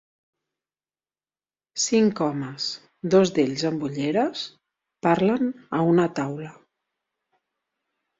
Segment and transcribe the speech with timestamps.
[1.81, 2.69] Cinc homes,
[3.15, 4.45] dos d'ells amb ulleres,
[5.09, 6.49] parlen a una taula.